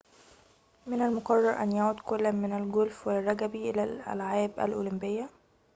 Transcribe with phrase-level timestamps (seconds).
[0.87, 5.29] من المقرر أن يعود كل من الجولف والرجبي إلى الألعاب الأولمبية